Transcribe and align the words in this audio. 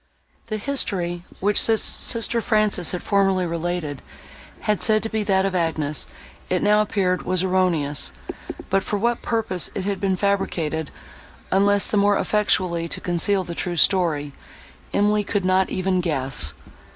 The 0.47 0.57
history, 0.57 1.25
which 1.39 1.61
sister 1.61 2.41
Frances 2.41 2.89
had 2.89 3.03
formerly 3.03 3.45
related, 3.45 4.01
and 4.57 4.61
had 4.63 4.81
said 4.81 5.03
to 5.03 5.09
be 5.11 5.21
that 5.21 5.45
of 5.45 5.53
Agnes, 5.53 6.07
it 6.49 6.63
now 6.63 6.81
appeared, 6.81 7.21
was 7.21 7.43
erroneous; 7.43 8.11
but 8.71 8.81
for 8.83 8.97
what 8.97 9.21
purpose 9.21 9.69
it 9.75 9.85
had 9.85 9.99
been 9.99 10.15
fabricated, 10.15 10.89
unless 11.51 11.85
the 11.85 11.97
more 11.97 12.17
effectually 12.17 12.87
to 12.89 12.99
conceal 12.99 13.43
the 13.43 13.53
true 13.53 13.77
story, 13.77 14.33
Emily 14.91 15.23
could 15.23 15.45
not 15.45 15.69
even 15.69 16.01
guess. 16.01 16.55